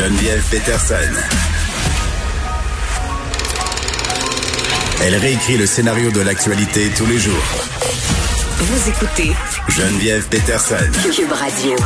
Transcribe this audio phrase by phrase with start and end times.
[0.00, 1.12] Geneviève Peterson.
[5.04, 7.34] Elle réécrit le scénario de l'actualité tous les jours.
[8.60, 9.32] Vous écoutez
[9.68, 10.90] Geneviève Peterson.
[11.14, 11.76] Cube Radio.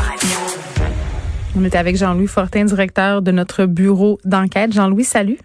[1.58, 4.72] On est avec Jean-Louis Fortin, directeur de notre bureau d'enquête.
[4.72, 5.40] Jean-Louis, salut.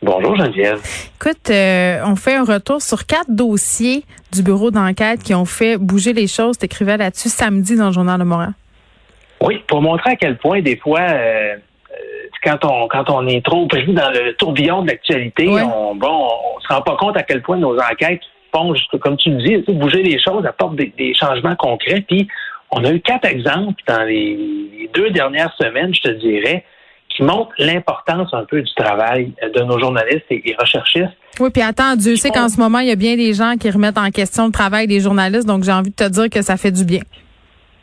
[0.00, 0.80] Bonjour Geneviève.
[1.20, 5.76] Écoute, euh, on fait un retour sur quatre dossiers du bureau d'enquête qui ont fait
[5.76, 6.56] bouger les choses.
[6.56, 8.54] Tu écrivais là-dessus samedi dans le Journal de Montréal.
[9.42, 11.56] Oui, pour montrer à quel point des fois, euh,
[12.42, 16.60] quand on quand on est trop pris dans le tourbillon de l'actualité, on bon, on
[16.60, 20.02] se rend pas compte à quel point nos enquêtes font, comme tu le dis, bouger
[20.02, 22.02] les choses, apportent des, des changements concrets.
[22.06, 22.28] Puis
[22.70, 26.64] on a eu quatre exemples dans les deux dernières semaines, je te dirais,
[27.08, 31.16] qui montre l'importance un peu du travail de nos journalistes et, recherchistes.
[31.40, 33.70] Oui, puis attends, Dieu sait qu'en ce moment, il y a bien des gens qui
[33.70, 36.56] remettent en question le travail des journalistes, donc j'ai envie de te dire que ça
[36.56, 37.00] fait du bien.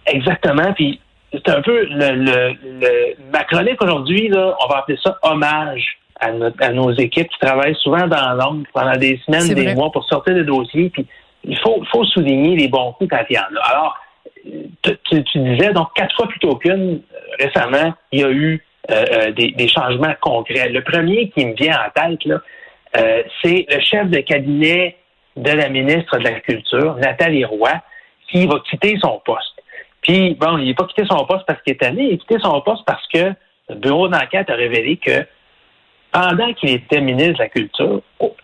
[0.06, 1.00] Exactement, puis
[1.46, 6.30] c'est un peu le, le, ma chronique aujourd'hui, là, on va appeler ça hommage à,
[6.60, 10.36] à nos équipes qui travaillent souvent dans l'ombre pendant des semaines, des mois pour sortir
[10.36, 11.06] des dossiers, puis
[11.44, 13.66] il faut, faut souligner les bons coups quand il y en a.
[13.70, 13.98] Alors,
[14.84, 19.04] tu, tu disais, donc quatre fois plutôt qu'une, euh, récemment, il y a eu euh,
[19.14, 20.70] euh, des, changements concrets.
[20.70, 22.40] Le premier qui me vient en tête, là,
[22.98, 24.96] euh, c'est le chef de cabinet
[25.36, 27.72] de la ministre de la Culture, Nathalie Roy,
[28.30, 29.55] qui va quitter son poste.
[30.06, 32.38] Puis, bon, il n'est pas quitté son poste parce qu'il est tanné, il a quitté
[32.40, 33.34] son poste parce que
[33.70, 35.26] le bureau d'enquête a révélé que
[36.12, 38.36] pendant qu'il était ministre de la Culture, oh,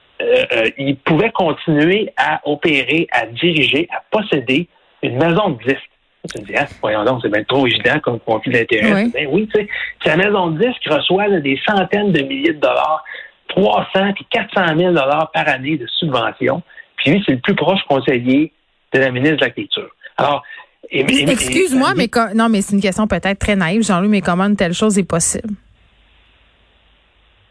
[0.78, 4.68] il pouvait continuer à opérer, à diriger, à posséder
[5.03, 5.90] une maison de disques.
[6.34, 8.94] Tu me dis, ah, voyons donc, c'est bien trop évident comme conflit d'intérêt.
[8.94, 9.12] Oui.
[9.14, 9.68] Ben oui, tu sais,
[10.06, 13.03] la maison de disques reçoit des centaines de milliers de dollars,
[13.50, 16.62] 300 puis 400 000 dollars par année de subventions.
[16.98, 18.52] Puis lui, c'est le plus proche conseiller
[18.94, 19.90] de la ministre de la Culture.
[20.18, 20.44] Alors,
[20.90, 24.74] Excuse-moi, mais non, mais c'est une question peut-être très naïve, Jean-Louis, mais comment une telle
[24.74, 25.54] chose est possible?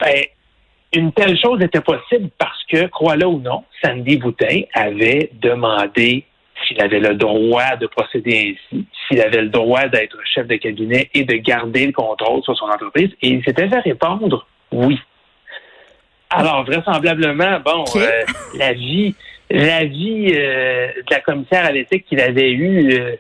[0.00, 0.24] Ben,
[0.92, 6.24] une telle chose était possible parce que, crois-le ou non, Sandy Boutin avait demandé
[6.66, 11.08] s'il avait le droit de procéder ainsi, s'il avait le droit d'être chef de cabinet
[11.14, 13.10] et de garder le contrôle sur son entreprise.
[13.22, 14.98] Et il s'était fait répondre oui.
[16.30, 18.08] Alors, vraisemblablement, bon, euh,
[18.54, 19.14] la vie,
[19.50, 23.16] la vie euh, de la commissaire à l'éthique qu'il avait eue euh,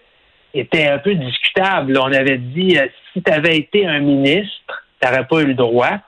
[0.54, 1.98] était un peu discutable.
[1.98, 2.76] On avait dit,
[3.12, 5.98] si tu avais été un ministre, tu n'aurais pas eu le droit.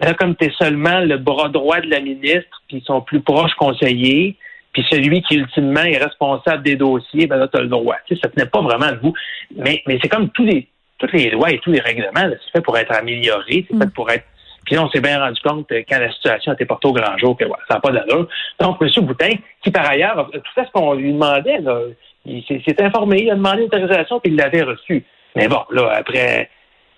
[0.00, 3.54] Là, comme tu es seulement le bras droit de la ministre, puis son plus proche
[3.54, 4.36] conseiller,
[4.72, 7.96] puis celui qui ultimement est responsable des dossiers, ben là, tu as le droit.
[8.06, 9.14] Tu sais, ça tenait pas vraiment de vous.
[9.56, 12.60] Mais, mais c'est comme tous les, toutes les lois et tous les règlements, c'est fait
[12.60, 13.90] pour être amélioré, c'est fait mm.
[13.92, 14.24] pour être.
[14.66, 17.44] Puis on s'est bien rendu compte quand la situation était portée au grand jour que
[17.44, 18.28] ouais, ça n'a pas d'allure.
[18.60, 19.04] Donc, M.
[19.04, 19.30] Boutin,
[19.62, 21.80] qui par ailleurs, tout ce qu'on lui demandait, là,
[22.26, 25.04] il s'est informé, il a demandé une autorisation, puis il l'avait reçu.
[25.36, 26.50] Mais bon, là, après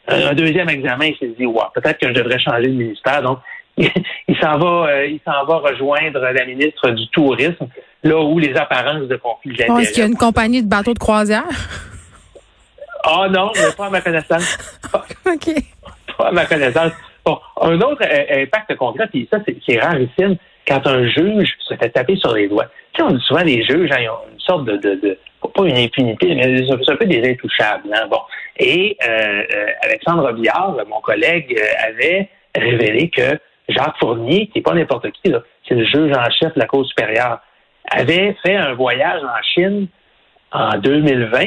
[0.08, 3.22] un deuxième examen, il s'est dit, ouais, peut-être que je devrais changer de ministère.
[3.22, 3.40] Donc,
[3.76, 7.68] il s'en va, euh, il s'en va rejoindre la ministre du Tourisme,
[8.02, 9.82] là où les apparences de conflit d'intérêts.
[9.82, 11.44] Est-ce qu'il y a une compagnie de bateaux de croisière?
[13.04, 14.58] Ah oh non, mais pas à ma connaissance.
[15.26, 15.54] OK.
[16.16, 16.92] Pas à ma connaissance.
[17.24, 20.36] Bon, un autre euh, impact concret, puis ça, c'est rarissime,
[20.66, 22.66] quand un juge se fait taper sur les doigts.
[22.92, 25.18] Tu sais, on dit souvent les juges, hein, ils ont une sorte de, de, de
[25.54, 27.88] pas une impunité, mais c'est un peu des intouchables.
[27.94, 28.20] Hein, bon.
[28.58, 29.42] Et euh,
[29.82, 35.32] Alexandre Biard, mon collègue, avait révélé que Jacques Fournier, qui n'est pas n'importe qui,
[35.66, 37.40] c'est le juge en chef de la Cour supérieure,
[37.90, 39.88] avait fait un voyage en Chine
[40.52, 41.44] en 2020,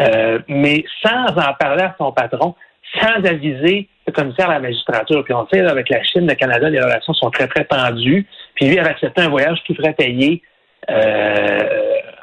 [0.00, 2.54] euh, mais sans en parler à son patron,
[3.00, 5.24] sans aviser le commissaire à la magistrature.
[5.24, 8.26] Puis on sait, avec la Chine, le Canada, les relations sont très, très tendues.
[8.54, 10.42] Puis lui avait accepté un voyage qui ferait payer
[10.90, 11.58] euh,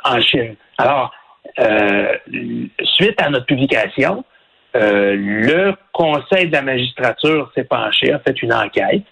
[0.03, 0.55] en Chine.
[0.77, 1.11] Alors,
[1.59, 2.15] euh,
[2.83, 4.23] suite à notre publication,
[4.75, 9.03] euh, le Conseil de la magistrature s'est penché, a fait une enquête,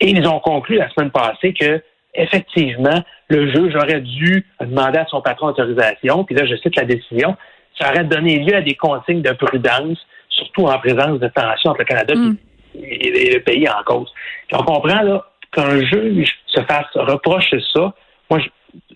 [0.00, 1.82] et ils ont conclu la semaine passée que
[2.14, 6.84] effectivement, le juge aurait dû demander à son patron autorisation, puis là, je cite la
[6.84, 7.36] décision,
[7.80, 9.98] ça aurait donné lieu à des consignes de prudence,
[10.42, 12.36] surtout en présence de tensions entre le Canada mm.
[12.82, 14.12] et, le pays en cause.
[14.52, 17.92] on comprend là qu'un juge se fasse reprocher ça.
[18.30, 18.48] Moi, je,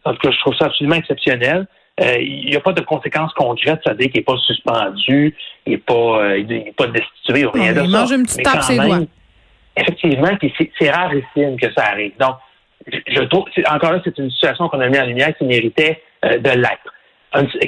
[0.04, 1.66] en tout cas, je trouve ça absolument exceptionnel.
[2.00, 5.34] Euh, il n'y a pas de conséquences concrètes, c'est-à-dire qu'il n'est pas suspendu,
[5.64, 7.84] il n'est pas, euh, il pas destitué ou rien de ça.
[7.84, 9.00] Il mange une petite tape ses doigts.
[9.76, 12.12] Effectivement, puis c'est rarissime que ça arrive.
[12.18, 12.36] Donc,
[12.86, 16.38] je trouve, encore là, c'est une situation qu'on a mis en lumière qui méritait euh,
[16.38, 16.92] de l'être.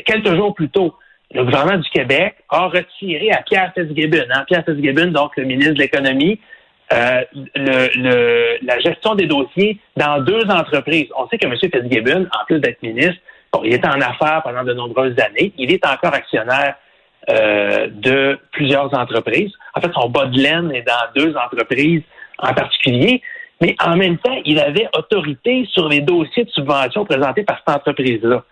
[0.05, 0.95] Quelques jours plus tôt,
[1.35, 5.75] le gouvernement du Québec a retiré à Pierre Fitzgibbon, hein, Pierre Fitzgibbon, donc le ministre
[5.75, 6.41] de l'Économie,
[6.93, 7.23] euh,
[7.55, 11.09] le, la gestion des dossiers dans deux entreprises.
[11.17, 11.55] On sait que M.
[11.59, 13.21] Fitzgibbon, en plus d'être ministre,
[13.53, 15.53] Bon, il était en affaires pendant de nombreuses années.
[15.57, 16.75] Il est encore actionnaire
[17.31, 19.53] euh, de plusieurs entreprises.
[19.75, 22.03] En fait, son bas de laine est dans deux entreprises
[22.39, 23.23] en particulier,
[23.61, 27.77] mais en même temps, il avait autorité sur les dossiers de subvention présentés par cette
[27.77, 28.45] entreprise-là.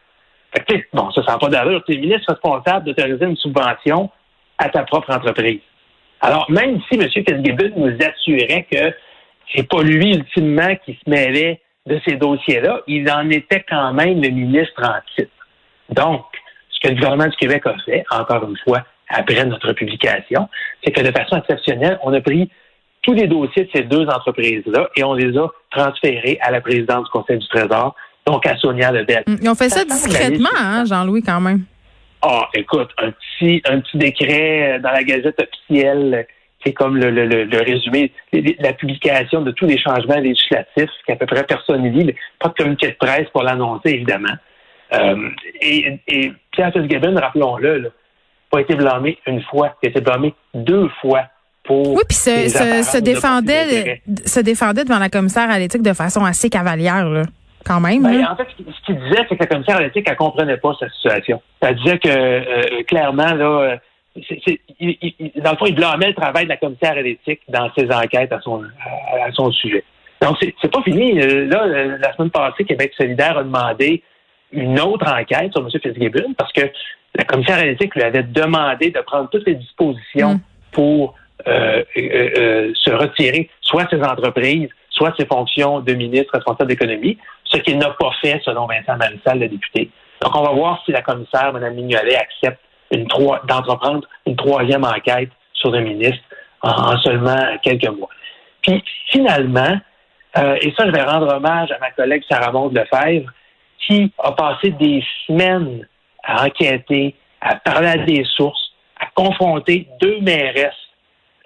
[0.92, 1.82] Bon, ça sent pas d'allure.
[1.84, 4.10] Tu es ministre responsable d'autoriser une subvention
[4.58, 5.60] à ta propre entreprise.
[6.20, 7.08] Alors, même si M.
[7.10, 8.92] Fitzgibbon nous assurait que
[9.54, 14.20] c'est pas lui ultimement qui se mêlait de ces dossiers-là, il en était quand même
[14.20, 15.30] le ministre en titre.
[15.90, 16.24] Donc,
[16.70, 20.48] ce que le gouvernement du Québec a fait, encore une fois, après notre publication,
[20.82, 22.50] c'est que de façon exceptionnelle, on a pris
[23.02, 27.04] tous les dossiers de ces deux entreprises-là et on les a transférés à la présidente
[27.04, 27.94] du Conseil du Trésor,
[28.26, 29.23] donc à Sonia Lebel.
[29.26, 31.64] Mm, ils ont fait ça, discrètement, hein, Jean-Louis, quand même.
[32.23, 36.26] Ah, écoute, un petit, un petit décret dans la Gazette officielle
[36.67, 41.26] c'est comme le, le, le, résumé, la publication de tous les changements législatifs qu'à peu
[41.26, 44.34] près personne lit, pas de communiqué de presse pour l'annoncer, évidemment.
[44.93, 45.28] Euh,
[45.61, 47.88] et, et, Pierre Fitzgibbon, rappelons-le, n'a
[48.50, 51.25] pas été blâmé une fois, il a été blâmé deux fois
[51.64, 51.94] pour.
[51.94, 56.50] Oui, puis se, se, défendait, se défendait devant la commissaire à l'éthique de façon assez
[56.50, 57.23] cavalière, là.
[57.66, 58.02] Quand même.
[58.02, 60.72] Ben, en fait, ce qu'il disait, c'est que la commissaire à l'éthique, elle comprenait pas
[60.78, 61.42] sa situation.
[61.60, 63.78] Elle disait que, euh, clairement, là,
[65.36, 68.32] dans le fond, il blâmait le travail de la commissaire à l'éthique dans ses enquêtes
[68.32, 69.84] à son, à, son sujet.
[70.22, 71.20] Donc, c'est pas fini.
[71.20, 74.02] Euh, là, euh, la semaine passée, Québec solidaire a demandé
[74.52, 75.68] une autre enquête sur M.
[75.70, 76.62] Fitzgibbon parce que
[77.14, 80.40] la commissaire à l'éthique lui avait demandé de prendre toutes les dispositions mm.
[80.72, 81.14] pour
[81.46, 81.82] euh,
[82.74, 87.90] se retirer soit ses entreprises, soit ses fonctions de ministre responsable d'économie, ce qu'il n'a
[87.90, 89.90] pas fait selon Vincent Marissal, le député.
[90.22, 92.60] Donc, on va voir si la commissaire, Mme Mignolet, accepte
[92.90, 96.22] d'entreprendre une troisième enquête sur le ministre
[96.62, 98.08] en, seulement quelques mois.
[98.62, 99.76] Puis finalement,
[100.38, 103.31] euh, et ça, je vais rendre hommage à ma collègue Sarah Maud Lefebvre,
[103.87, 105.87] qui a passé des semaines
[106.22, 110.72] à enquêter, à parler à des sources, à confronter deux mairesses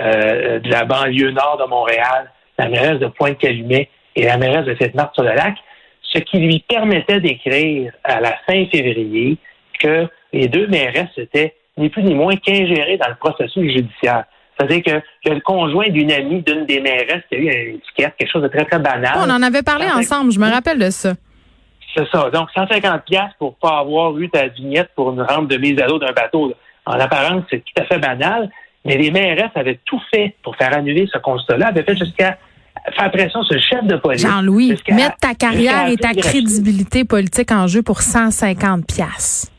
[0.01, 4.75] euh, de la banlieue nord de Montréal, la mairesse de Pointe-Calumet et la mairesse de
[4.75, 5.57] Fête-Marthe-sur-le-Lac,
[6.03, 9.39] ce qui lui permettait d'écrire à la fin février
[9.79, 14.25] que les deux mairesses étaient ni plus ni moins qu'ingérées dans le processus judiciaire.
[14.59, 18.31] C'est-à-dire que, le conjoint d'une amie d'une des mairesses qui a eu une étiquette, quelque
[18.31, 19.15] chose de très, très banal.
[19.17, 21.15] On en avait parlé ensemble, je me rappelle de ça.
[21.97, 22.29] C'est ça.
[22.31, 25.87] Donc, 150 pièces pour pas avoir eu ta vignette pour une rampe de mise à
[25.87, 26.53] l'eau d'un bateau.
[26.85, 28.51] En apparence, c'est tout à fait banal,
[28.85, 32.37] mais les mairesses avaient tout fait pour faire annuler ce constat-là, avaient fait jusqu'à
[32.97, 34.23] faire pression sur le chef de police.
[34.23, 39.51] Jean-Louis, mettre ta carrière et ta crédibilité politique en jeu pour 150 pièces.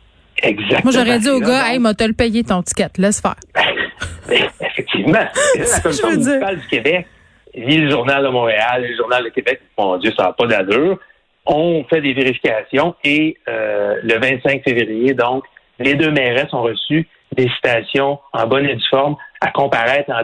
[0.41, 0.79] Exactement.
[0.85, 3.35] Moi, j'aurais dit au gars, hey, m'a te le payé ton ticket, laisse faire.
[4.61, 5.13] Effectivement.
[5.57, 7.07] la Commission municipale du Québec,
[7.55, 10.99] ni le Journal de Montréal, le Journal de Québec, mon Dieu, ça n'a pas d'allure,
[11.45, 15.43] on fait des vérifications et euh, le 25 février, donc,
[15.79, 20.23] les deux mairesses ont reçu des citations en bonne et due forme à comparaître en,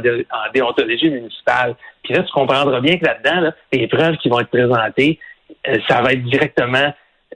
[0.54, 1.76] déontologie municipale.
[2.04, 5.20] Puis là, tu comprendras bien que là-dedans, les preuves qui vont être présentées,
[5.68, 6.94] euh, ça va être directement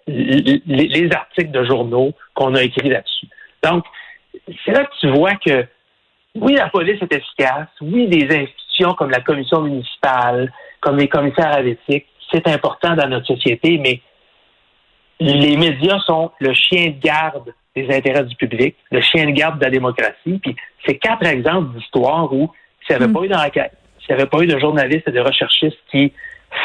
[0.07, 3.27] les, articles de journaux qu'on a écrits là-dessus.
[3.63, 3.85] Donc,
[4.65, 5.65] c'est là que tu vois que
[6.35, 11.51] oui, la police est efficace, oui, des institutions comme la commission municipale, comme les commissaires
[11.51, 14.01] à l'éthique, c'est important dans notre société, mais
[15.21, 19.59] les médias sont le chien de garde des intérêts du public, le chien de garde
[19.59, 20.39] de la démocratie.
[20.41, 22.51] Puis c'est quatre exemples d'histoire où
[22.86, 23.13] s'il n'y avait mm.
[23.13, 26.12] pas eu d'enquête, s'il n'y avait pas eu de journalistes et de recherchistes qui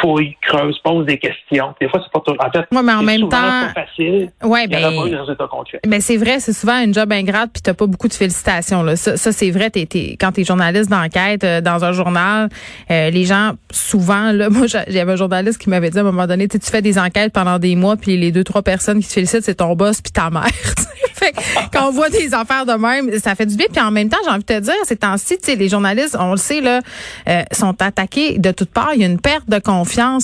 [0.00, 1.74] fouille, creuse, pose des questions.
[1.80, 2.36] Des fois, c'est pas tout.
[2.38, 4.30] En fait, ouais, mais en même temps, facile.
[4.42, 5.46] Ouais, ben, pas.
[5.86, 8.82] Mais c'est vrai, c'est souvent un job ingrate, puis t'as pas beaucoup de félicitations.
[8.82, 8.96] Là.
[8.96, 9.70] Ça, ça c'est vrai.
[9.70, 12.48] T'es, t'es, quand t'es journaliste d'enquête euh, dans un journal,
[12.90, 16.26] euh, les gens souvent, là, moi, j'avais un journaliste qui m'avait dit à un moment
[16.26, 19.12] donné, tu fais des enquêtes pendant des mois, puis les deux trois personnes qui te
[19.12, 20.46] félicitent, c'est ton boss puis ta mère.
[21.14, 21.34] fait
[21.72, 23.66] quand on voit des affaires de même, ça fait du bien.
[23.72, 26.36] Puis en même temps, j'ai envie de te dire, ces temps-ci, les journalistes, on le
[26.36, 26.80] sait là,
[27.28, 28.90] euh, sont attaqués de toutes parts.
[28.94, 29.75] Il y a une perte de confiance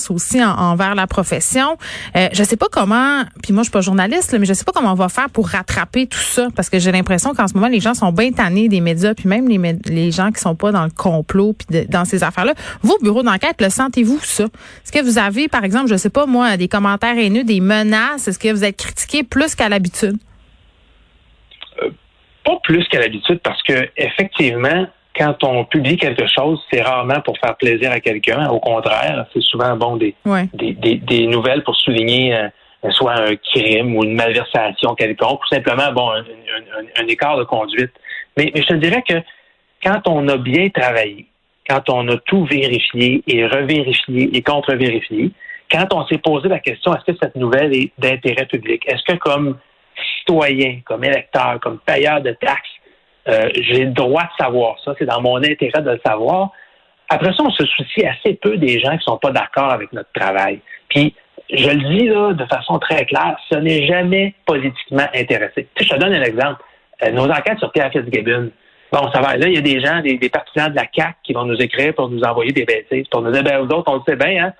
[0.09, 1.77] aussi envers la profession.
[2.15, 4.71] Euh, je sais pas comment, puis moi je suis pas journaliste, mais je sais pas
[4.71, 7.67] comment on va faire pour rattraper tout ça, parce que j'ai l'impression qu'en ce moment
[7.67, 10.71] les gens sont bien tannés des médias, puis même les, les gens qui sont pas
[10.71, 12.53] dans le complot, puis dans ces affaires-là.
[12.81, 14.45] Vos bureaux d'enquête, le sentez-vous ça?
[14.45, 18.27] Est-ce que vous avez, par exemple, je sais pas moi, des commentaires haineux, des menaces?
[18.27, 20.17] Est-ce que vous êtes critiqué plus qu'à l'habitude?
[21.81, 21.89] Euh,
[22.45, 27.37] Pas plus qu'à l'habitude, parce que effectivement quand on publie quelque chose, c'est rarement pour
[27.37, 28.49] faire plaisir à quelqu'un.
[28.49, 30.15] Au contraire, c'est souvent bon des,
[30.53, 32.49] des, nouvelles pour souligner euh,
[32.91, 37.91] soit un crime ou une malversation quelconque, ou simplement bon un, écart de conduite.
[38.37, 39.15] Mais, je te dirais que
[39.83, 41.27] quand on a bien travaillé,
[41.69, 45.31] quand on a tout vérifié et revérifié et contre-vérifié,
[45.71, 49.17] quand on s'est posé la question est-ce que cette nouvelle est d'intérêt public, est-ce que
[49.17, 49.57] comme
[50.19, 52.69] citoyen, comme électeur, comme payeur de taxes,
[53.27, 54.93] Euh, j'ai le droit de savoir ça.
[54.99, 56.51] C'est dans mon intérêt de le savoir.
[57.09, 60.11] Après ça, on se soucie assez peu des gens qui sont pas d'accord avec notre
[60.13, 60.59] travail.
[60.89, 61.13] Puis,
[61.51, 65.67] je le dis là de façon très claire, ce n'est jamais politiquement intéressé.
[65.79, 66.61] je te donne un exemple.
[67.03, 68.49] Euh, nos enquêtes sur Pierre Fitzgibbon.
[68.91, 69.35] Bon, ça va.
[69.37, 71.93] Là, il y a des gens, des, partisans de la CAC qui vont nous écrire
[71.95, 74.45] pour nous envoyer des bêtises, pour nous dire, ben, vous autres, on le sait bien,
[74.45, 74.53] hein?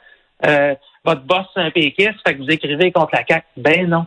[0.45, 3.45] Euh, votre boss, c'est un péquiste, fait que vous écrivez contre la CAC.
[3.57, 4.05] Ben non.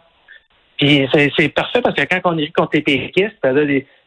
[0.76, 3.36] Puis c'est parfait parce que quand on écrit contre les péquistes,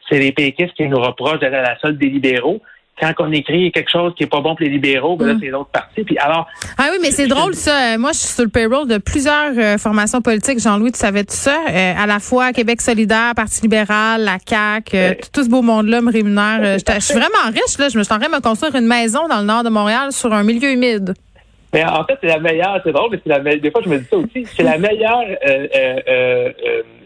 [0.09, 2.61] c'est les péquistes qui nous reprochent d'être à la solde des libéraux
[2.99, 5.39] quand on écrit quelque chose qui est pas bon pour les libéraux, ben là, mm.
[5.41, 6.03] c'est l'autre partie.
[6.03, 6.47] Puis alors.
[6.77, 7.97] Ah oui, mais c'est drôle, ça.
[7.97, 10.59] Moi, je suis sur le payroll de plusieurs euh, formations politiques.
[10.59, 11.57] Jean-Louis, tu savais tout ça?
[11.69, 16.01] Euh, à la fois Québec solidaire, Parti libéral, la CAQ, euh, tout ce beau monde-là
[16.01, 16.77] me rémunère.
[16.87, 17.89] je suis vraiment riche, là.
[17.89, 20.11] Je me suis en train de me construire une maison dans le nord de Montréal
[20.11, 21.13] sur un milieu humide.
[21.71, 23.99] Mais en fait, c'est la meilleure, c'est drôle, mais c'est la des fois je me
[23.99, 25.23] dis ça aussi, c'est la meilleure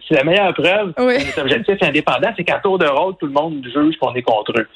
[0.07, 1.17] c'est la meilleure preuve oui.
[1.17, 4.13] qu'on est objectif et indépendant, c'est qu'à tour de rôle, tout le monde juge qu'on
[4.13, 4.67] est contre eux.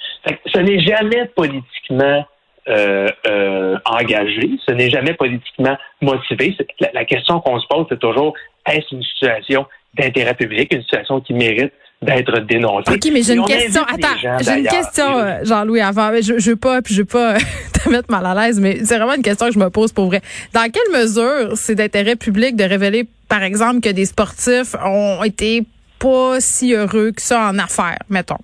[0.45, 2.25] ce n'est jamais politiquement
[2.69, 6.55] euh, euh, engagé, ce n'est jamais politiquement motivé.
[6.93, 8.33] La, question qu'on se pose, c'est toujours
[8.69, 9.65] est-ce une situation
[9.97, 12.91] d'intérêt public, une situation qui mérite d'être dénoncée?
[12.91, 13.83] OK, mais j'ai une question.
[13.83, 16.11] Attends, j'ai une question, euh, Jean-Louis, avant.
[16.15, 17.37] Je, je veux pas, puis je veux pas
[17.73, 20.07] te mettre mal à l'aise, mais c'est vraiment une question que je me pose pour
[20.07, 20.21] vrai.
[20.53, 25.63] Dans quelle mesure c'est d'intérêt public de révéler par exemple, que des sportifs ont été
[25.99, 28.37] pas si heureux que ça en affaires, mettons.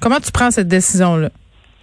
[0.00, 1.30] Comment tu prends cette décision-là?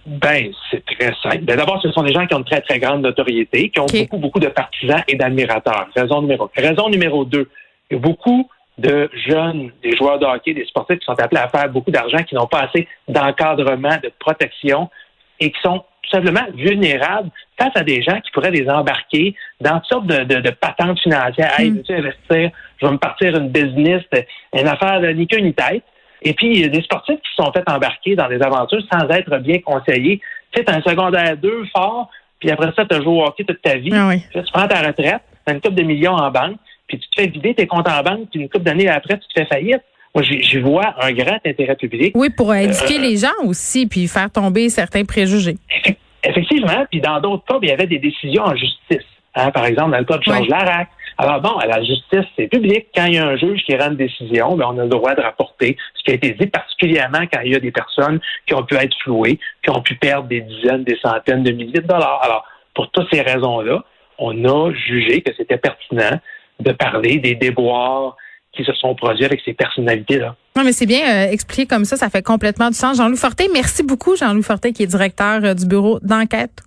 [0.06, 1.42] Ben, c'est très simple.
[1.42, 3.86] Ben, d'abord, ce sont des gens qui ont une très, très grande notoriété, qui ont
[3.86, 5.88] beaucoup, beaucoup de partisans et d'admirateurs.
[5.94, 6.50] Raison numéro.
[6.56, 7.48] Raison numéro deux.
[7.90, 8.48] Il y a beaucoup
[8.78, 12.22] de jeunes, des joueurs de hockey, des sportifs qui sont appelés à faire beaucoup d'argent,
[12.24, 14.90] qui n'ont pas assez d'encadrement, de protection
[15.38, 19.88] et qui sont simplement vulnérables face à des gens qui pourraient les embarquer dans toutes
[19.88, 21.58] sortes de, de, patentes financières.
[21.58, 21.76] Hey, hmm.
[21.76, 22.50] veux-tu investir?
[22.80, 24.02] Je vais me partir une business,
[24.52, 25.84] une affaire de ni queue ni tête.
[26.22, 29.08] Et puis, il y a des sportifs qui sont fait embarquer dans des aventures sans
[29.08, 30.20] être bien conseillés.
[30.52, 33.44] Tu sais, as un secondaire 2 fort, puis après ça, tu as joué au hockey
[33.44, 33.90] toute ta vie.
[33.92, 37.08] Ah tu prends ta retraite, tu as une coupe de millions en banque, puis tu
[37.08, 39.46] te fais vider tes comptes en banque, puis une coupe d'années après, tu te fais
[39.46, 39.82] faillite.
[40.14, 42.12] Moi, j'y vois un grand intérêt public.
[42.14, 45.56] Oui, pour éduquer euh, les gens aussi, puis faire tomber certains préjugés.
[46.24, 49.06] Effectivement, puis dans d'autres cas, il y avait des décisions en justice.
[49.34, 50.88] Hein, par exemple, dans le cas de Georges Larac.
[51.18, 52.86] Alors bon, à la justice, c'est public.
[52.94, 55.14] Quand il y a un juge qui rend une décision, ben, on a le droit
[55.14, 58.54] de rapporter ce qui a été dit, particulièrement quand il y a des personnes qui
[58.54, 61.86] ont pu être flouées, qui ont pu perdre des dizaines, des centaines de milliers de
[61.86, 62.20] dollars.
[62.22, 63.84] Alors, pour toutes ces raisons-là,
[64.18, 66.18] on a jugé que c'était pertinent
[66.60, 68.16] de parler des déboires
[68.52, 70.36] qui se sont produits avec ces personnalités-là.
[70.56, 72.98] Non, mais c'est bien euh, expliqué comme ça, ça fait complètement du sens.
[72.98, 76.62] Jean-Louis Fortin, merci beaucoup, Jean-Louis Fortin, qui est directeur euh, du bureau d'enquête